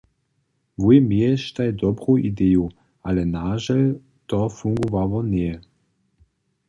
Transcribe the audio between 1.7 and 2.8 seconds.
dobru ideju,